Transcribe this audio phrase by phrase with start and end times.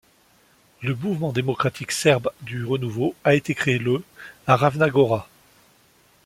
[0.81, 4.03] Le mouvement démocratique serbe du renouveau a été créé le
[4.47, 5.29] à Ravna Gora.